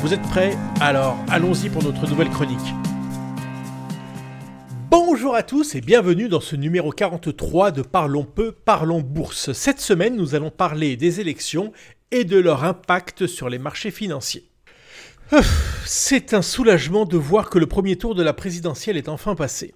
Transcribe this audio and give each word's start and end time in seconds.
Vous 0.00 0.14
êtes 0.14 0.22
prêts 0.22 0.56
Alors 0.80 1.18
allons-y 1.28 1.68
pour 1.68 1.82
notre 1.82 2.08
nouvelle 2.08 2.30
chronique. 2.30 2.72
Bonjour 4.88 5.34
à 5.34 5.42
tous 5.42 5.74
et 5.74 5.80
bienvenue 5.80 6.28
dans 6.28 6.40
ce 6.40 6.54
numéro 6.54 6.92
43 6.92 7.72
de 7.72 7.82
Parlons 7.82 8.22
peu, 8.22 8.52
parlons 8.52 9.00
bourse. 9.00 9.52
Cette 9.52 9.80
semaine, 9.80 10.14
nous 10.14 10.36
allons 10.36 10.50
parler 10.50 10.96
des 10.96 11.20
élections 11.20 11.72
et 12.12 12.22
de 12.22 12.38
leur 12.38 12.62
impact 12.62 13.26
sur 13.26 13.48
les 13.48 13.58
marchés 13.58 13.90
financiers. 13.90 14.48
C'est 15.84 16.32
un 16.32 16.42
soulagement 16.42 17.04
de 17.04 17.16
voir 17.16 17.50
que 17.50 17.58
le 17.58 17.66
premier 17.66 17.96
tour 17.96 18.14
de 18.14 18.22
la 18.22 18.32
présidentielle 18.32 18.96
est 18.96 19.08
enfin 19.08 19.34
passé. 19.34 19.74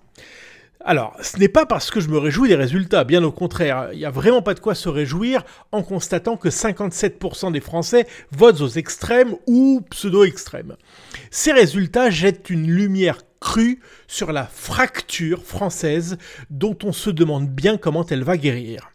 Alors, 0.85 1.17
ce 1.23 1.39
n'est 1.39 1.49
pas 1.49 1.65
parce 1.65 1.91
que 1.91 2.01
je 2.01 2.09
me 2.09 2.19
réjouis 2.19 2.49
des 2.49 2.57
résultats, 2.57 3.05
bien 3.05 3.23
au 3.23 3.31
contraire, 3.31 3.91
il 3.93 3.99
n'y 3.99 4.05
a 4.05 4.11
vraiment 4.11 4.43
pas 4.43 4.55
de 4.55 4.61
quoi 4.61 4.75
se 4.75 4.89
réjouir 4.89 5.45
en 5.71 5.83
constatant 5.83 6.37
que 6.37 6.49
57% 6.49 7.53
des 7.53 7.61
Français 7.61 8.07
votent 8.33 8.61
aux 8.61 8.69
extrêmes 8.69 9.37
ou 9.47 9.83
pseudo-extrêmes. 9.91 10.77
Ces 11.31 11.53
résultats 11.53 12.11
jettent 12.11 12.51
une 12.51 12.69
lumière 12.69 13.19
crue 13.41 13.81
sur 14.09 14.33
la 14.33 14.45
fracture 14.45 15.45
française 15.45 16.19
dont 16.51 16.77
on 16.83 16.93
se 16.93 17.11
demande 17.11 17.49
bien 17.49 17.77
comment 17.77 18.07
elle 18.07 18.25
va 18.25 18.37
guérir. 18.37 18.92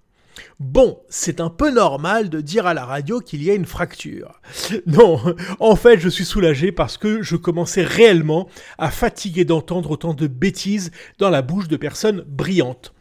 Bon, 0.60 1.00
c'est 1.10 1.40
un 1.40 1.50
peu 1.50 1.72
normal 1.72 2.30
de 2.30 2.42
dire 2.42 2.66
à 2.66 2.74
la 2.74 2.86
radio 2.86 3.20
qu'il 3.20 3.44
y 3.44 3.52
a 3.52 3.54
une 3.54 3.66
fracture. 3.66 4.42
Non, 4.86 5.20
en 5.60 5.76
fait, 5.76 6.00
je 6.00 6.10
suis 6.10 6.26
soulagé 6.26 6.72
parce 6.72 6.98
que 6.98 7.22
je 7.22 7.36
commençais 7.36 7.84
réellement 7.84 8.48
à 8.78 8.90
fatiguer 8.90 9.46
d'entendre 9.46 9.92
autant 9.92 10.14
de 10.14 10.28
bêtises 10.28 10.92
dans 11.20 11.30
la 11.30 11.42
bouche 11.42 11.68
de 11.68 11.78
personnes 11.78 12.24
brillantes. 12.28 12.94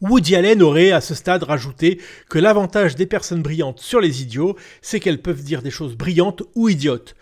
Woody 0.00 0.36
Allen 0.36 0.62
aurait 0.62 0.92
à 0.92 1.00
ce 1.00 1.14
stade 1.14 1.42
rajouté 1.42 2.00
que 2.28 2.38
l'avantage 2.38 2.94
des 2.94 3.06
personnes 3.06 3.42
brillantes 3.42 3.80
sur 3.80 4.00
les 4.00 4.22
idiots, 4.22 4.56
c'est 4.80 5.00
qu'elles 5.00 5.22
peuvent 5.22 5.42
dire 5.42 5.62
des 5.62 5.70
choses 5.70 5.96
brillantes 5.96 6.42
ou 6.54 6.68
idiotes, 6.68 7.14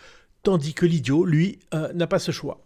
tandis 0.42 0.74
que 0.74 0.86
l'idiot, 0.86 1.24
lui, 1.24 1.58
euh, 1.74 1.92
n'a 1.92 2.06
pas 2.06 2.20
ce 2.20 2.30
choix. 2.30 2.64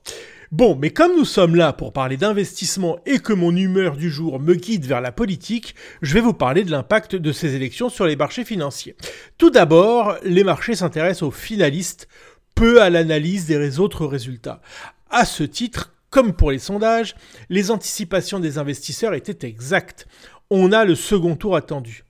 Bon, 0.53 0.77
mais 0.78 0.91
comme 0.91 1.17
nous 1.17 1.25
sommes 1.25 1.56
là 1.56 1.72
pour 1.72 1.95
parler 1.95 2.19
d'investissement 2.19 2.98
et 3.06 3.20
que 3.20 3.33
mon 3.33 3.56
humeur 3.56 3.97
du 3.97 4.11
jour 4.11 4.39
me 4.39 4.55
guide 4.55 4.84
vers 4.84 5.00
la 5.00 5.11
politique, 5.11 5.75
je 6.03 6.12
vais 6.12 6.20
vous 6.20 6.34
parler 6.34 6.62
de 6.62 6.70
l'impact 6.70 7.17
de 7.17 7.33
ces 7.33 7.55
élections 7.55 7.89
sur 7.89 8.05
les 8.05 8.17
marchés 8.17 8.44
financiers. 8.44 8.94
Tout 9.39 9.48
d'abord, 9.48 10.14
les 10.25 10.44
marchés 10.44 10.75
s'intéressent 10.75 11.22
aux 11.22 11.31
finalistes, 11.31 12.06
peu 12.55 12.83
à 12.83 12.91
l'analyse 12.91 13.47
des 13.47 13.81
autres 13.81 14.05
résultats. 14.05 14.61
À 15.09 15.25
ce 15.25 15.42
titre, 15.42 15.94
comme 16.11 16.34
pour 16.34 16.50
les 16.50 16.59
sondages, 16.59 17.16
les 17.48 17.70
anticipations 17.70 18.39
des 18.39 18.59
investisseurs 18.59 19.14
étaient 19.14 19.48
exactes. 19.48 20.06
On 20.50 20.70
a 20.72 20.84
le 20.84 20.97
second 20.97 21.34
tour 21.34 21.56
attendu. 21.56 22.05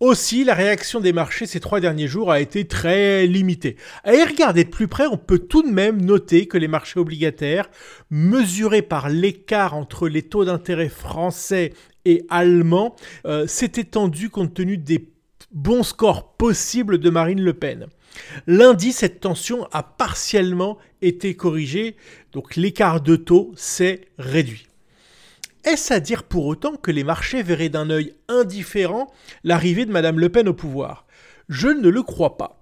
Aussi, 0.00 0.44
la 0.44 0.54
réaction 0.54 1.00
des 1.00 1.12
marchés 1.12 1.46
ces 1.46 1.60
trois 1.60 1.80
derniers 1.80 2.08
jours 2.08 2.32
a 2.32 2.40
été 2.40 2.66
très 2.66 3.26
limitée. 3.26 3.76
Y 4.04 4.24
regarder 4.24 4.64
de 4.64 4.70
plus 4.70 4.88
près, 4.88 5.06
on 5.06 5.16
peut 5.16 5.38
tout 5.38 5.62
de 5.62 5.70
même 5.70 6.04
noter 6.04 6.46
que 6.46 6.58
les 6.58 6.68
marchés 6.68 6.98
obligataires, 6.98 7.70
mesurés 8.10 8.82
par 8.82 9.08
l'écart 9.08 9.74
entre 9.74 10.08
les 10.08 10.22
taux 10.22 10.44
d'intérêt 10.44 10.88
français 10.88 11.72
et 12.04 12.26
allemands, 12.28 12.96
euh, 13.26 13.46
s'étaient 13.46 13.84
tendus 13.84 14.30
compte 14.30 14.52
tenu 14.52 14.78
des 14.78 15.08
bons 15.52 15.84
scores 15.84 16.34
possibles 16.36 16.98
de 16.98 17.10
Marine 17.10 17.40
Le 17.40 17.54
Pen. 17.54 17.86
Lundi, 18.46 18.92
cette 18.92 19.20
tension 19.20 19.66
a 19.72 19.82
partiellement 19.82 20.78
été 21.02 21.34
corrigée, 21.34 21.96
donc 22.32 22.56
l'écart 22.56 23.00
de 23.00 23.16
taux 23.16 23.52
s'est 23.56 24.02
réduit. 24.18 24.66
Est-ce 25.64 25.94
à 25.94 26.00
dire 26.00 26.24
pour 26.24 26.44
autant 26.44 26.76
que 26.76 26.90
les 26.90 27.04
marchés 27.04 27.42
verraient 27.42 27.70
d'un 27.70 27.88
œil 27.88 28.14
indifférent 28.28 29.10
l'arrivée 29.44 29.86
de 29.86 29.92
Madame 29.92 30.20
Le 30.20 30.28
Pen 30.28 30.46
au 30.46 30.52
pouvoir? 30.52 31.06
Je 31.48 31.68
ne 31.68 31.88
le 31.88 32.02
crois 32.02 32.36
pas. 32.36 32.60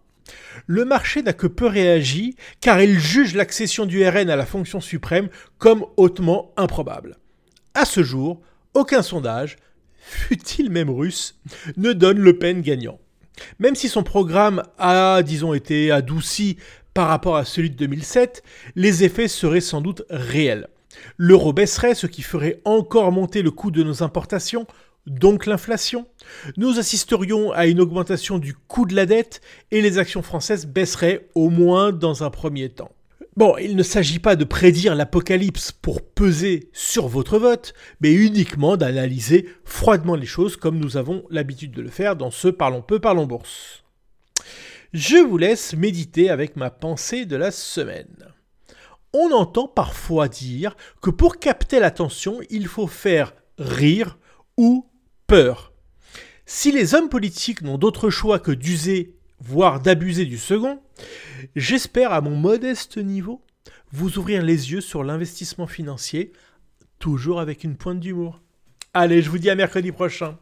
Le 0.67 0.85
marché 0.85 1.23
n'a 1.23 1.33
que 1.33 1.49
peu 1.49 1.67
réagi 1.67 2.37
car 2.61 2.81
il 2.81 3.01
juge 3.01 3.35
l'accession 3.35 3.87
du 3.87 4.07
RN 4.07 4.31
à 4.31 4.37
la 4.37 4.47
fonction 4.47 4.81
suprême 4.81 5.29
comme 5.59 5.85
hautement 5.97 6.53
improbable. 6.57 7.19
À 7.75 7.85
ce 7.85 8.05
jour, 8.05 8.41
aucun 8.75 9.03
sondage, 9.03 9.57
fut-il 9.99 10.71
même 10.71 10.91
russe, 10.91 11.41
ne 11.77 11.93
donne 11.93 12.19
Le 12.19 12.39
Pen 12.39 12.61
gagnant. 12.61 13.01
Même 13.59 13.75
si 13.75 13.89
son 13.89 14.05
programme 14.05 14.63
a, 14.79 15.23
disons, 15.25 15.55
été 15.55 15.91
adouci 15.91 16.57
par 16.95 17.09
rapport 17.09 17.37
à 17.37 17.45
celui 17.45 17.71
de 17.71 17.77
2007, 17.77 18.45
les 18.77 19.03
effets 19.03 19.29
seraient 19.29 19.61
sans 19.61 19.81
doute 19.81 20.03
réels. 20.09 20.69
L'euro 21.17 21.53
baisserait, 21.53 21.95
ce 21.95 22.07
qui 22.07 22.23
ferait 22.23 22.61
encore 22.65 23.13
monter 23.13 23.43
le 23.43 23.51
coût 23.51 23.71
de 23.71 23.83
nos 23.83 24.03
importations, 24.03 24.67
donc 25.07 25.47
l'inflation. 25.47 26.07
Nous 26.57 26.79
assisterions 26.79 27.53
à 27.53 27.67
une 27.67 27.81
augmentation 27.81 28.39
du 28.39 28.55
coût 28.55 28.87
de 28.87 28.95
la 28.95 29.07
dette 29.07 29.41
et 29.71 29.83
les 29.83 29.99
actions 29.99 30.23
françaises 30.23 30.67
baisseraient 30.67 31.29
au 31.35 31.51
moins 31.51 31.93
dans 31.93 32.23
un 32.23 32.31
premier 32.31 32.69
temps. 32.69 32.93
Bon, 33.35 33.57
il 33.57 33.77
ne 33.77 33.83
s'agit 33.83 34.19
pas 34.19 34.37
de 34.37 34.45
prédire 34.45 34.95
l'apocalypse 34.95 35.73
pour 35.73 36.03
peser 36.03 36.69
sur 36.75 37.09
votre 37.09 37.39
vote, 37.39 37.73
mais 38.03 38.13
uniquement 38.13 38.77
d'analyser 38.77 39.49
froidement 39.65 40.17
les 40.17 40.27
choses 40.27 40.59
comme 40.59 40.79
nous 40.79 40.99
avons 40.99 41.25
l'habitude 41.31 41.73
de 41.73 41.81
le 41.81 41.89
faire 41.89 42.15
dans 42.15 42.31
ce 42.31 42.49
Parlons 42.49 42.83
peu, 42.83 42.99
parlons 42.99 43.25
bourse. 43.25 43.85
Je 44.93 45.17
vous 45.17 45.39
laisse 45.39 45.75
méditer 45.75 46.29
avec 46.29 46.57
ma 46.57 46.69
pensée 46.69 47.25
de 47.25 47.37
la 47.37 47.51
semaine 47.51 48.35
on 49.13 49.31
entend 49.33 49.69
parfois 49.69 50.29
dire 50.29 50.77
que 51.01 51.11
pour 51.11 51.39
capter 51.39 51.81
l'attention, 51.81 52.41
il 52.51 52.67
faut 52.67 52.87
faire 52.87 53.35
rire 53.59 54.19
ou 54.57 54.87
peur. 55.27 55.73
Si 56.47 56.73
les 56.73 56.95
hommes 56.95 57.09
politiques 57.09 57.63
n'ont 57.63 57.79
d'autre 57.79 58.11
choix 58.11 58.39
que 58.39 58.53
d'user, 58.53 59.17
voire 59.41 59.81
d'abuser 59.81 60.25
du 60.25 60.39
second, 60.39 60.81
j'espère 61.57 62.13
à 62.13 62.21
mon 62.21 62.37
modeste 62.37 62.99
niveau 62.99 63.43
vous 63.93 64.19
ouvrir 64.19 64.43
les 64.43 64.73
yeux 64.73 64.81
sur 64.81 65.05
l'investissement 65.05 65.67
financier, 65.67 66.33
toujours 66.99 67.41
avec 67.41 67.65
une 67.65 67.77
pointe 67.77 68.01
d'humour. 68.01 68.41
Allez, 68.95 69.23
je 69.23 69.31
vous 69.31 69.39
dis 69.39 69.51
à 69.51 69.55
mercredi 69.55 69.93
prochain. 69.93 70.39